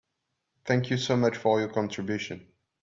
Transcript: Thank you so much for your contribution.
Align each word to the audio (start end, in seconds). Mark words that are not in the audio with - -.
Thank 0.65 0.89
you 0.89 0.97
so 0.97 1.15
much 1.15 1.37
for 1.37 1.59
your 1.59 1.69
contribution. 1.69 2.47